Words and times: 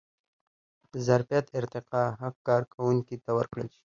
د 0.91 0.93
ظرفیت 1.07 1.45
ارتقا 1.59 2.03
حق 2.21 2.35
کارکوونکي 2.47 3.15
ته 3.23 3.31
ورکړل 3.37 3.67
شوی. 3.75 3.85